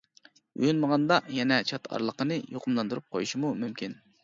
يۇيۇنمىغاندا 0.63 1.17
يەنە 1.41 1.59
چات 1.73 1.87
ئارىلىقىنى 1.91 2.39
يۇقۇملاندۇرۇپ 2.57 3.09
قويۇشىمۇ 3.19 3.55
مۇمكىن. 3.65 3.99